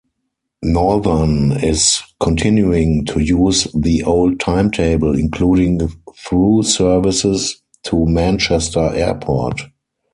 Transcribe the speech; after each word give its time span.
Northern 0.63 1.51
is 1.51 2.01
continuing 2.19 3.05
to 3.05 3.19
use 3.19 3.67
the 3.75 4.01
old 4.01 4.39
timetable, 4.39 5.13
including 5.13 5.91
through 6.25 6.63
services 6.63 7.61
to 7.83 8.07
Manchester 8.07 8.89
Airport. 8.95 9.61